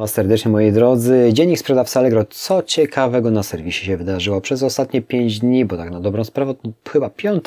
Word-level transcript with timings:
No, 0.00 0.06
serdecznie 0.06 0.50
moi 0.50 0.72
drodzy, 0.72 1.30
dziennik 1.32 1.58
sprzedawca 1.58 2.00
Allegro. 2.00 2.24
Co 2.30 2.62
ciekawego 2.62 3.30
na 3.30 3.42
serwisie 3.42 3.86
się 3.86 3.96
wydarzyło 3.96 4.40
przez 4.40 4.62
ostatnie 4.62 5.02
5 5.02 5.40
dni, 5.40 5.64
bo 5.64 5.76
tak 5.76 5.90
na 5.90 6.00
dobrą 6.00 6.24
sprawę 6.24 6.54
chyba 6.88 7.10
5, 7.10 7.44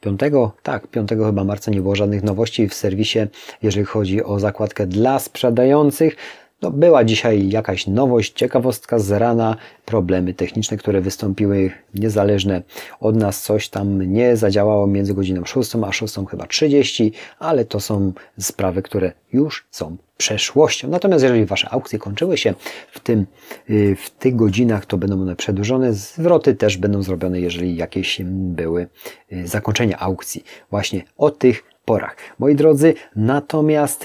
5, 0.00 0.20
tak, 0.62 0.86
5 0.86 1.08
chyba 1.08 1.44
marca 1.44 1.70
nie 1.70 1.80
było 1.80 1.96
żadnych 1.96 2.22
nowości 2.22 2.68
w 2.68 2.74
serwisie, 2.74 3.18
jeżeli 3.62 3.86
chodzi 3.86 4.24
o 4.24 4.40
zakładkę 4.40 4.86
dla 4.86 5.18
sprzedających. 5.18 6.16
No, 6.62 6.70
była 6.70 7.04
dzisiaj 7.04 7.48
jakaś 7.48 7.86
nowość, 7.86 8.32
ciekawostka 8.32 8.98
z 8.98 9.10
rana, 9.10 9.56
problemy 9.84 10.34
techniczne, 10.34 10.76
które 10.76 11.00
wystąpiły 11.00 11.70
niezależne 11.94 12.62
od 13.00 13.16
nas, 13.16 13.42
coś 13.42 13.68
tam 13.68 14.12
nie 14.12 14.36
zadziałało 14.36 14.86
między 14.86 15.14
godziną 15.14 15.44
6 15.44 15.70
a 15.86 15.92
6 15.92 16.14
chyba 16.30 16.46
30, 16.46 17.12
ale 17.38 17.64
to 17.64 17.80
są 17.80 18.12
sprawy, 18.38 18.82
które 18.82 19.12
już 19.32 19.66
są 19.70 19.96
przeszłością. 20.20 20.88
Natomiast 20.88 21.22
jeżeli 21.22 21.44
Wasze 21.44 21.68
aukcje 21.68 21.98
kończyły 21.98 22.38
się 22.38 22.54
w, 22.92 23.00
tym, 23.00 23.26
y, 23.70 23.96
w 23.96 24.10
tych 24.10 24.36
godzinach, 24.36 24.86
to 24.86 24.98
będą 24.98 25.22
one 25.22 25.36
przedłużone. 25.36 25.92
Zwroty 25.92 26.54
też 26.54 26.76
będą 26.76 27.02
zrobione, 27.02 27.40
jeżeli 27.40 27.76
jakieś 27.76 28.20
były 28.24 28.86
y, 29.32 29.46
zakończenia 29.46 29.98
aukcji. 29.98 30.44
Właśnie 30.70 31.02
o 31.18 31.30
tych 31.30 31.62
porach. 31.84 32.16
Moi 32.38 32.54
drodzy, 32.54 32.94
natomiast 33.16 34.04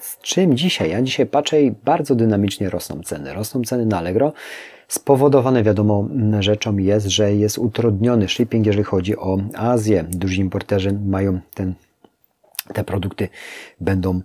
z 0.00 0.18
czym 0.18 0.56
dzisiaj? 0.56 0.90
Ja 0.90 1.02
dzisiaj 1.02 1.26
patrzę 1.26 1.62
i 1.62 1.70
bardzo 1.70 2.14
dynamicznie 2.14 2.70
rosną 2.70 3.00
ceny. 3.02 3.34
Rosną 3.34 3.62
ceny 3.62 3.86
na 3.86 3.98
Allegro. 3.98 4.32
Spowodowane 4.88 5.62
wiadomo 5.62 6.08
rzeczą 6.40 6.76
jest, 6.76 7.06
że 7.06 7.34
jest 7.34 7.58
utrudniony 7.58 8.28
shipping, 8.28 8.66
jeżeli 8.66 8.84
chodzi 8.84 9.16
o 9.16 9.38
Azję. 9.54 10.04
Duzi 10.08 10.40
importerzy 10.40 10.98
mają 11.06 11.40
ten, 11.54 11.74
te 12.74 12.84
produkty 12.84 13.28
będą 13.80 14.20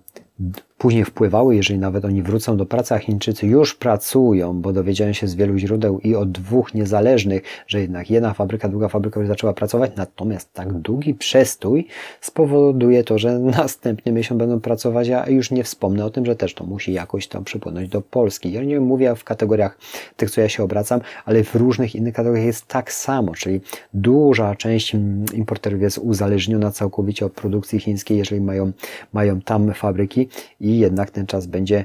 później 0.78 1.04
wpływały, 1.04 1.56
jeżeli 1.56 1.80
nawet 1.80 2.04
oni 2.04 2.22
wrócą 2.22 2.56
do 2.56 2.66
pracy, 2.66 2.94
a 2.94 2.98
Chińczycy 2.98 3.46
już 3.46 3.74
pracują, 3.74 4.60
bo 4.60 4.72
dowiedziałem 4.72 5.14
się 5.14 5.26
z 5.26 5.34
wielu 5.34 5.58
źródeł 5.58 5.98
i 5.98 6.14
od 6.14 6.30
dwóch 6.30 6.74
niezależnych, 6.74 7.42
że 7.66 7.80
jednak 7.80 8.10
jedna 8.10 8.34
fabryka, 8.34 8.68
druga 8.68 8.88
fabryka 8.88 9.20
już 9.20 9.28
zaczęła 9.28 9.52
pracować, 9.52 9.90
natomiast 9.96 10.52
tak 10.52 10.72
długi 10.72 11.14
przestój 11.14 11.86
spowoduje 12.20 13.04
to, 13.04 13.18
że 13.18 13.38
następny 13.58 14.12
miesiąc 14.12 14.38
będą 14.38 14.60
pracować, 14.60 15.10
a 15.10 15.30
już 15.30 15.50
nie 15.50 15.64
wspomnę 15.64 16.04
o 16.04 16.10
tym, 16.10 16.26
że 16.26 16.36
też 16.36 16.54
to 16.54 16.64
musi 16.64 16.92
jakoś 16.92 17.26
tam 17.26 17.44
przypłynąć 17.44 17.88
do 17.88 18.00
Polski. 18.00 18.52
Ja 18.52 18.62
nie 18.62 18.80
mówię 18.80 19.14
w 19.14 19.24
kategoriach 19.24 19.78
tych, 20.16 20.30
co 20.30 20.40
ja 20.40 20.48
się 20.48 20.62
obracam, 20.62 21.00
ale 21.24 21.44
w 21.44 21.54
różnych 21.54 21.94
innych 21.94 22.14
kategoriach 22.14 22.46
jest 22.46 22.66
tak 22.66 22.92
samo, 22.92 23.34
czyli 23.34 23.60
duża 23.94 24.54
część 24.54 24.96
importerów 25.34 25.82
jest 25.82 25.98
uzależniona 25.98 26.70
całkowicie 26.70 27.26
od 27.26 27.32
produkcji 27.32 27.80
chińskiej, 27.80 28.18
jeżeli 28.18 28.40
mają, 28.40 28.72
mają 29.12 29.40
tam 29.40 29.74
fabryki 29.74 30.28
i 30.60 30.67
jednak 30.70 31.10
ten 31.10 31.26
czas 31.26 31.46
będzie, 31.46 31.84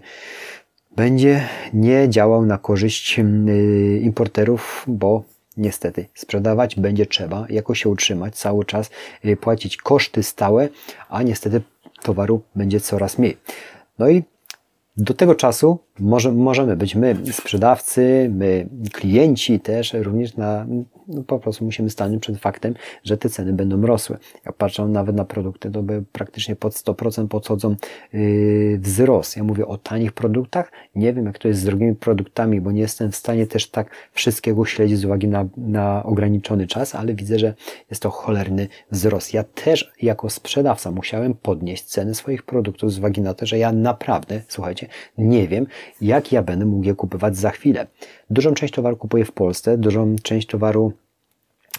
będzie 0.95 1.48
nie 1.73 2.09
działał 2.09 2.45
na 2.45 2.58
korzyść 2.58 3.20
y, 3.20 4.00
importerów, 4.03 4.84
bo 4.88 5.23
niestety 5.58 6.06
sprzedawać 6.16 6.76
będzie 6.76 7.06
trzeba, 7.06 7.45
jakoś 7.50 7.84
się 7.84 7.89
utrzymać, 7.89 8.36
cały 8.36 8.66
czas 8.66 8.89
y, 9.26 9.38
płacić 9.38 9.78
koszty 9.78 10.23
stałe, 10.23 10.70
a 11.09 11.23
niestety 11.23 11.61
towaru 12.02 12.42
będzie 12.56 12.80
coraz 12.80 13.17
mniej. 13.17 13.38
No 14.00 14.09
i 14.09 14.23
do 14.97 15.13
tego 15.13 15.36
czasu 15.36 15.80
może, 15.99 16.31
możemy 16.31 16.77
być 16.77 16.95
my, 16.95 17.16
sprzedawcy, 17.31 18.31
my, 18.33 18.69
klienci 18.91 19.59
też, 19.59 19.94
również 19.94 20.38
na, 20.38 20.66
no 21.08 21.23
po 21.23 21.39
prostu 21.39 21.66
musimy 21.66 21.89
stanąć 21.89 22.22
przed 22.22 22.38
faktem, 22.38 22.73
że 23.03 23.17
te 23.17 23.30
ceny 23.30 23.53
będą 23.53 23.81
rosły. 23.81 24.17
Jak 24.45 24.55
patrzę 24.55 24.88
nawet 24.88 25.16
na 25.16 25.25
produkty, 25.25 25.71
to 25.71 25.83
by 25.83 26.03
praktycznie 26.11 26.55
pod 26.55 26.73
100% 26.73 27.27
podchodzą 27.27 27.75
yy, 28.14 28.80
wzrost. 28.80 29.38
Ja 29.38 29.44
mówię 29.44 29.67
o 29.67 29.77
tanich 29.77 30.11
produktach, 30.11 30.71
nie 30.95 31.14
wiem 31.14 31.25
jak 31.25 31.38
to 31.38 31.47
jest 31.47 31.59
z 31.59 31.64
drogimi 31.64 31.95
produktami, 31.95 32.61
bo 32.61 32.71
nie 32.71 32.81
jestem 32.81 33.11
w 33.11 33.16
stanie 33.16 33.47
też 33.47 33.69
tak 33.69 33.89
wszystkiego 34.11 34.66
śledzić 34.66 34.97
z 34.97 35.05
uwagi 35.05 35.27
na, 35.27 35.45
na 35.58 36.03
ograniczony 36.03 36.67
czas, 36.67 36.95
ale 36.95 37.14
widzę, 37.14 37.39
że 37.39 37.53
jest 37.89 38.02
to 38.02 38.09
cholerny 38.09 38.67
wzrost. 38.91 39.33
Ja 39.33 39.43
też 39.43 39.92
jako 40.02 40.30
sprzedawca 40.30 40.92
musiałem 40.92 41.33
podnieść 41.33 41.83
ceny 41.83 42.15
swoich 42.15 42.43
produktów 42.43 42.92
z 42.92 42.99
uwagi 42.99 43.21
na 43.21 43.33
to, 43.33 43.45
że 43.45 43.58
ja 43.58 43.71
naprawdę, 43.71 44.42
słuchajcie, 44.48 44.83
nie 45.17 45.48
wiem, 45.48 45.67
jak 46.02 46.32
ja 46.32 46.42
będę 46.42 46.66
mógł 46.66 46.86
je 46.86 46.95
kupować 46.95 47.38
za 47.38 47.52
chwilę. 47.52 47.88
Dużą 48.30 48.54
część 48.54 48.73
towaru 48.73 48.98
kupuję 48.98 49.26
w 49.26 49.32
Polsce, 49.32 49.77
dużą 49.77 50.16
część 50.23 50.48
towaru 50.48 50.94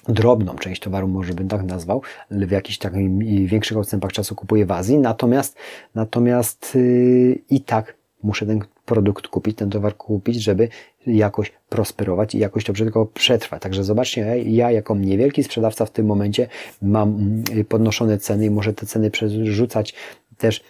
drobną 0.08 0.54
część 0.54 0.82
towaru, 0.82 1.08
może 1.08 1.34
bym 1.34 1.48
tak 1.48 1.62
nazwał, 1.62 2.02
w 2.30 2.50
jakichś 2.50 2.78
takich 2.78 3.46
większych 3.46 3.78
odstępach 3.78 4.12
czasu 4.12 4.34
kupuję 4.34 4.66
w 4.66 4.72
Azji, 4.72 4.98
natomiast, 4.98 5.56
natomiast 5.94 6.74
yy, 6.74 7.38
i 7.50 7.60
tak 7.60 7.94
muszę 8.22 8.46
ten 8.46 8.60
produkt 8.84 9.28
kupić, 9.28 9.56
ten 9.56 9.70
towar 9.70 9.96
kupić, 9.96 10.42
żeby 10.42 10.68
jakoś 11.06 11.52
prosperować 11.68 12.34
i 12.34 12.38
jakoś 12.38 12.64
dobrze 12.64 12.84
tylko 12.84 13.06
przetrwać. 13.06 13.62
Także 13.62 13.84
zobaczcie, 13.84 14.42
ja 14.42 14.70
jako 14.70 14.96
niewielki 14.96 15.44
sprzedawca 15.44 15.86
w 15.86 15.90
tym 15.90 16.06
momencie 16.06 16.48
mam 16.82 17.08
mm, 17.08 17.64
podnoszone 17.64 18.18
ceny 18.18 18.46
i 18.46 18.50
muszę 18.50 18.72
te 18.72 18.86
ceny 18.86 19.10
przerzucać 19.10 19.94
też, 20.38 20.64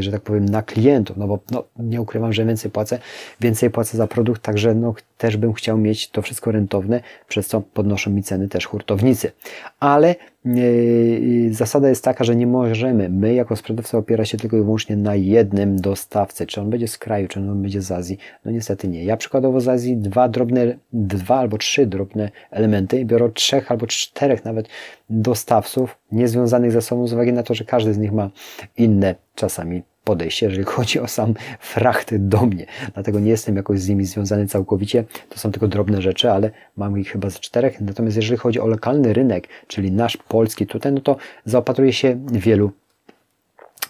że 0.00 0.12
tak 0.12 0.22
powiem, 0.22 0.44
na 0.44 0.62
klientów, 0.62 1.16
no 1.16 1.26
bo 1.26 1.38
no, 1.50 1.64
nie 1.78 2.00
ukrywam, 2.00 2.32
że 2.32 2.44
więcej 2.44 2.70
płacę, 2.70 2.98
więcej 3.40 3.70
płacę 3.70 3.96
za 3.96 4.06
produkt, 4.06 4.42
także 4.42 4.74
no, 4.74 4.94
też 5.18 5.36
bym 5.36 5.52
chciał 5.52 5.78
mieć 5.78 6.10
to 6.10 6.22
wszystko 6.22 6.52
rentowne, 6.52 7.00
przez 7.28 7.46
co 7.46 7.60
podnoszą 7.60 8.10
mi 8.10 8.22
ceny 8.22 8.48
też 8.48 8.66
hurtownicy. 8.66 9.32
Ale 9.80 10.14
yy, 10.44 11.54
zasada 11.54 11.88
jest 11.88 12.04
taka, 12.04 12.24
że 12.24 12.36
nie 12.36 12.46
możemy, 12.46 13.08
my 13.08 13.34
jako 13.34 13.56
sprzedawca 13.56 13.98
opiera 13.98 14.24
się 14.24 14.38
tylko 14.38 14.56
i 14.56 14.62
wyłącznie 14.62 14.96
na 14.96 15.14
jednym 15.14 15.80
dostawcy, 15.80 16.46
czy 16.46 16.60
on 16.60 16.70
będzie 16.70 16.88
z 16.88 16.98
kraju, 16.98 17.28
czy 17.28 17.40
on 17.40 17.62
będzie 17.62 17.82
z 17.82 17.92
Azji. 17.92 18.18
No 18.44 18.50
niestety 18.50 18.88
nie. 18.88 19.04
Ja 19.04 19.16
przykładowo 19.16 19.60
z 19.60 19.68
Azji 19.68 19.96
dwa 19.96 20.28
drobne, 20.28 20.76
dwa 20.92 21.36
albo 21.36 21.58
trzy 21.58 21.86
drobne 21.86 22.30
elementy, 22.50 23.04
biorę 23.04 23.30
trzech 23.34 23.70
albo 23.70 23.86
czterech 23.86 24.44
nawet 24.44 24.68
dostawców 25.10 25.98
niezwiązanych 26.12 26.72
ze 26.72 26.82
sobą 26.82 27.06
z 27.06 27.12
uwagi 27.12 27.32
na 27.32 27.42
to, 27.42 27.54
że 27.54 27.64
każdy 27.64 27.94
z 27.94 27.98
nich 27.98 28.12
ma 28.12 28.30
inne 28.76 29.14
czasami 29.34 29.82
podejście, 30.08 30.46
jeżeli 30.46 30.64
chodzi 30.76 31.00
o 31.00 31.08
sam 31.08 31.34
fracht 31.60 32.16
do 32.16 32.46
mnie. 32.46 32.66
Dlatego 32.94 33.20
nie 33.20 33.30
jestem 33.30 33.56
jakoś 33.56 33.80
z 33.80 33.88
nimi 33.88 34.04
związany 34.04 34.46
całkowicie. 34.46 35.04
To 35.28 35.38
są 35.38 35.52
tylko 35.52 35.68
drobne 35.68 36.02
rzeczy, 36.02 36.30
ale 36.30 36.50
mam 36.76 36.98
ich 36.98 37.12
chyba 37.12 37.30
z 37.30 37.40
czterech. 37.40 37.80
Natomiast 37.80 38.16
jeżeli 38.16 38.36
chodzi 38.38 38.60
o 38.60 38.66
lokalny 38.66 39.12
rynek, 39.12 39.48
czyli 39.66 39.92
nasz 39.92 40.16
polski 40.16 40.66
tutaj, 40.66 40.92
no 40.92 41.00
to 41.00 41.16
zaopatruje 41.44 41.92
się 41.92 42.18
wielu 42.32 42.72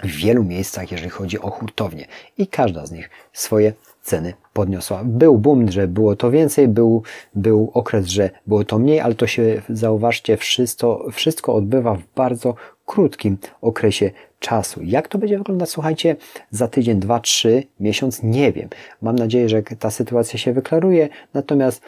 w 0.04 0.10
wielu 0.10 0.44
miejscach, 0.44 0.92
jeżeli 0.92 1.10
chodzi 1.10 1.40
o 1.40 1.50
hurtownie. 1.50 2.06
I 2.38 2.46
każda 2.46 2.86
z 2.86 2.92
nich 2.92 3.10
swoje 3.32 3.72
ceny 4.02 4.34
podniosła. 4.52 5.02
Był 5.04 5.38
boom, 5.38 5.70
że 5.70 5.88
było 5.88 6.16
to 6.16 6.30
więcej, 6.30 6.68
był, 6.68 7.02
był 7.34 7.70
okres, 7.74 8.06
że 8.06 8.30
było 8.46 8.64
to 8.64 8.78
mniej, 8.78 9.00
ale 9.00 9.14
to 9.14 9.26
się, 9.26 9.62
zauważcie, 9.68 10.36
wszystko, 10.36 11.06
wszystko 11.12 11.54
odbywa 11.54 11.94
w 11.94 12.02
bardzo 12.16 12.54
krótkim 12.88 13.38
okresie 13.60 14.10
czasu. 14.38 14.80
Jak 14.82 15.08
to 15.08 15.18
będzie 15.18 15.38
wyglądać, 15.38 15.70
słuchajcie, 15.70 16.16
za 16.50 16.68
tydzień, 16.68 17.00
dwa, 17.00 17.20
trzy, 17.20 17.62
miesiąc, 17.80 18.22
nie 18.22 18.52
wiem. 18.52 18.68
Mam 19.02 19.16
nadzieję, 19.16 19.48
że 19.48 19.62
ta 19.62 19.90
sytuacja 19.90 20.38
się 20.38 20.52
wyklaruje, 20.52 21.08
natomiast 21.34 21.82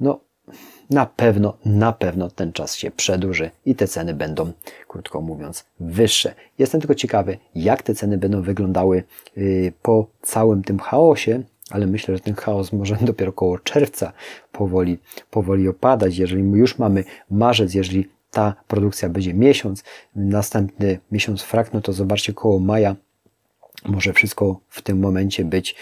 no, 0.00 0.20
na 0.90 1.06
pewno, 1.06 1.56
na 1.64 1.92
pewno 1.92 2.30
ten 2.30 2.52
czas 2.52 2.76
się 2.76 2.90
przedłuży 2.90 3.50
i 3.66 3.74
te 3.74 3.88
ceny 3.88 4.14
będą, 4.14 4.52
krótko 4.88 5.20
mówiąc, 5.20 5.64
wyższe. 5.80 6.34
Jestem 6.58 6.80
tylko 6.80 6.94
ciekawy, 6.94 7.38
jak 7.54 7.82
te 7.82 7.94
ceny 7.94 8.18
będą 8.18 8.42
wyglądały 8.42 9.04
y, 9.38 9.72
po 9.82 10.06
całym 10.22 10.62
tym 10.62 10.78
chaosie, 10.78 11.42
ale 11.70 11.86
myślę, 11.86 12.16
że 12.16 12.20
ten 12.20 12.34
chaos 12.34 12.72
może 12.72 12.96
dopiero 13.10 13.32
koło 13.32 13.58
czerwca 13.58 14.12
powoli, 14.52 14.98
powoli 15.30 15.68
opadać. 15.68 16.18
Jeżeli 16.18 16.42
już 16.42 16.78
mamy 16.78 17.04
marzec, 17.30 17.74
jeżeli 17.74 18.08
ta 18.34 18.54
produkcja 18.68 19.08
będzie 19.08 19.34
miesiąc, 19.34 19.84
następny 20.16 20.98
miesiąc 21.12 21.42
frak, 21.42 21.72
no 21.72 21.80
to 21.80 21.92
zobaczcie 21.92 22.32
koło 22.32 22.58
maja 22.58 22.96
może 23.84 24.12
wszystko 24.12 24.60
w 24.68 24.82
tym 24.82 24.98
momencie 24.98 25.44
być, 25.44 25.74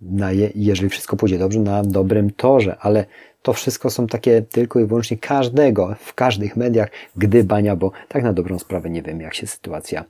na 0.00 0.32
je, 0.32 0.50
jeżeli 0.54 0.88
wszystko 0.88 1.16
pójdzie 1.16 1.38
dobrze, 1.38 1.60
na 1.60 1.82
dobrym 1.82 2.30
torze, 2.30 2.76
ale 2.80 3.06
to 3.42 3.52
wszystko 3.52 3.90
są 3.90 4.06
takie 4.06 4.42
tylko 4.42 4.80
i 4.80 4.86
wyłącznie 4.86 5.16
każdego, 5.16 5.96
w 6.00 6.14
każdych 6.14 6.56
mediach 6.56 6.88
gdybania, 7.16 7.76
bo 7.76 7.92
tak 8.08 8.22
na 8.22 8.32
dobrą 8.32 8.58
sprawę 8.58 8.90
nie 8.90 9.02
wiem, 9.02 9.20
jak 9.20 9.34
się 9.34 9.46
sytuacja 9.46 10.04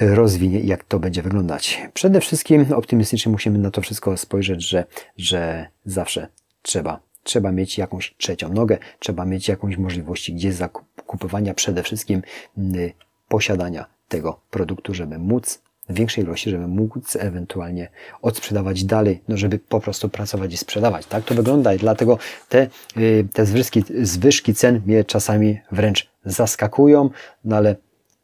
rozwinie 0.00 0.60
i 0.60 0.66
jak 0.66 0.84
to 0.84 0.98
będzie 0.98 1.22
wyglądać. 1.22 1.82
Przede 1.94 2.20
wszystkim 2.20 2.66
optymistycznie 2.72 3.32
musimy 3.32 3.58
na 3.58 3.70
to 3.70 3.80
wszystko 3.80 4.16
spojrzeć, 4.16 4.68
że, 4.68 4.84
że 5.16 5.66
zawsze 5.84 6.28
trzeba 6.62 7.00
trzeba 7.22 7.52
mieć 7.52 7.78
jakąś 7.78 8.14
trzecią 8.18 8.52
nogę, 8.52 8.78
trzeba 8.98 9.24
mieć 9.24 9.48
jakąś 9.48 9.76
możliwość 9.76 10.32
gdzieś 10.32 10.54
zakupowania, 11.10 11.54
przede 11.54 11.82
wszystkim 11.82 12.22
y, 12.58 12.92
posiadania 13.28 13.86
tego 14.08 14.40
produktu, 14.50 14.94
żeby 14.94 15.18
móc 15.18 15.62
w 15.88 15.94
większej 15.94 16.24
ilości, 16.24 16.50
żeby 16.50 16.66
móc 16.66 17.16
ewentualnie 17.16 17.88
odsprzedawać 18.22 18.84
dalej, 18.84 19.22
no 19.28 19.36
żeby 19.36 19.58
po 19.58 19.80
prostu 19.80 20.08
pracować 20.08 20.52
i 20.52 20.56
sprzedawać. 20.56 21.06
Tak 21.06 21.24
to 21.24 21.34
wygląda 21.34 21.74
i 21.74 21.78
dlatego 21.78 22.18
te, 22.48 22.68
y, 22.96 23.28
te 23.32 23.46
zwyżki, 23.46 23.84
zwyżki 24.02 24.54
cen 24.54 24.82
mnie 24.86 25.04
czasami 25.04 25.58
wręcz 25.72 26.10
zaskakują, 26.24 27.10
no 27.44 27.56
ale 27.56 27.76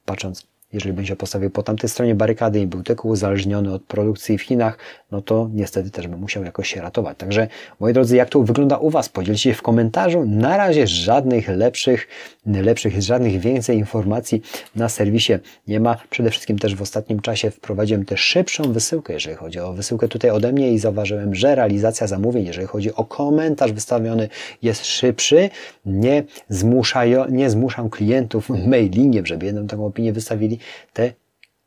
patrząc 0.04 0.46
jeżeli 0.76 1.06
się 1.06 1.16
postawił 1.16 1.50
po 1.50 1.62
tamtej 1.62 1.90
stronie 1.90 2.14
barykady 2.14 2.60
i 2.60 2.66
był 2.66 2.82
tylko 2.82 3.08
uzależniony 3.08 3.72
od 3.72 3.82
produkcji 3.82 4.38
w 4.38 4.42
Chinach, 4.42 4.78
no 5.10 5.22
to 5.22 5.50
niestety 5.52 5.90
też 5.90 6.08
bym 6.08 6.20
musiał 6.20 6.44
jakoś 6.44 6.68
się 6.68 6.80
ratować. 6.80 7.18
Także, 7.18 7.48
moi 7.80 7.92
drodzy, 7.92 8.16
jak 8.16 8.28
to 8.28 8.42
wygląda 8.42 8.76
u 8.76 8.90
Was? 8.90 9.08
Podzielcie 9.08 9.42
się 9.42 9.54
w 9.54 9.62
komentarzu. 9.62 10.24
Na 10.26 10.56
razie 10.56 10.86
żadnych 10.86 11.48
lepszych, 11.48 12.08
lepszych, 12.46 13.02
żadnych 13.02 13.40
więcej 13.40 13.78
informacji 13.78 14.42
na 14.76 14.88
serwisie 14.88 15.32
nie 15.68 15.80
ma. 15.80 15.96
Przede 16.10 16.30
wszystkim 16.30 16.58
też 16.58 16.74
w 16.74 16.82
ostatnim 16.82 17.20
czasie 17.20 17.50
wprowadziłem 17.50 18.04
też 18.04 18.20
szybszą 18.20 18.72
wysyłkę, 18.72 19.12
jeżeli 19.12 19.36
chodzi 19.36 19.60
o 19.60 19.72
wysyłkę 19.72 20.08
tutaj 20.08 20.30
ode 20.30 20.52
mnie 20.52 20.72
i 20.72 20.78
zauważyłem, 20.78 21.34
że 21.34 21.54
realizacja 21.54 22.06
zamówień, 22.06 22.46
jeżeli 22.46 22.66
chodzi 22.66 22.94
o 22.94 23.04
komentarz 23.04 23.72
wystawiony, 23.72 24.28
jest 24.62 24.86
szybszy. 24.86 25.50
Nie, 25.86 26.24
zmuszają, 26.48 27.28
nie 27.28 27.50
zmuszam 27.50 27.90
klientów 27.90 28.48
mailingiem, 28.72 29.26
żeby 29.26 29.46
jedną 29.46 29.66
taką 29.66 29.86
opinię 29.86 30.12
wystawili. 30.12 30.58
Te 30.92 31.12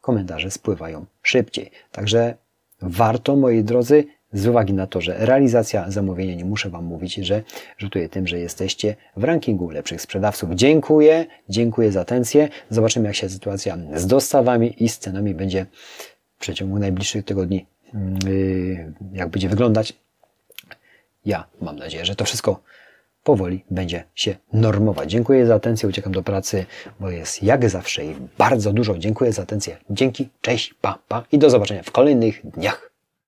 komentarze 0.01 0.51
spływają 0.51 1.05
szybciej. 1.21 1.71
Także 1.91 2.35
warto, 2.81 3.35
moi 3.35 3.63
drodzy, 3.63 4.03
z 4.33 4.47
uwagi 4.47 4.73
na 4.73 4.87
to, 4.87 5.01
że 5.01 5.25
realizacja 5.25 5.91
zamówienia, 5.91 6.35
nie 6.35 6.45
muszę 6.45 6.69
Wam 6.69 6.85
mówić, 6.85 7.15
że 7.15 7.43
rzutuje 7.77 8.09
tym, 8.09 8.27
że 8.27 8.39
jesteście 8.39 8.95
w 9.17 9.23
rankingu 9.23 9.69
lepszych 9.69 10.01
sprzedawców. 10.01 10.49
Dziękuję, 10.53 11.25
dziękuję 11.49 11.91
za 11.91 12.01
atencję. 12.01 12.49
Zobaczymy, 12.69 13.07
jak 13.07 13.15
się 13.15 13.29
sytuacja 13.29 13.77
z 13.95 14.07
dostawami 14.07 14.83
i 14.83 14.89
z 14.89 14.97
cenami 14.97 15.35
będzie 15.35 15.65
w 16.37 16.39
przeciągu 16.39 16.79
najbliższych 16.79 17.25
tygodni, 17.25 17.65
yy, 18.25 18.93
jak 19.13 19.29
będzie 19.29 19.49
wyglądać. 19.49 19.93
Ja 21.25 21.47
mam 21.61 21.75
nadzieję, 21.75 22.05
że 22.05 22.15
to 22.15 22.25
wszystko 22.25 22.61
powoli 23.23 23.65
będzie 23.71 24.03
się 24.15 24.35
normować. 24.53 25.11
Dziękuję 25.11 25.45
za 25.45 25.55
atencję, 25.55 25.89
uciekam 25.89 26.13
do 26.13 26.23
pracy, 26.23 26.65
bo 26.99 27.09
jest 27.09 27.43
jak 27.43 27.69
zawsze 27.69 28.05
i 28.05 28.15
bardzo 28.37 28.73
dużo. 28.73 28.97
Dziękuję 28.97 29.33
za 29.33 29.41
atencję. 29.41 29.77
Dzięki, 29.89 30.29
cześć, 30.41 30.73
pa, 30.73 30.99
pa 31.07 31.23
i 31.31 31.37
do 31.37 31.49
zobaczenia 31.49 31.83
w 31.83 31.91
kolejnych 31.91 32.41
dniach. 32.43 32.88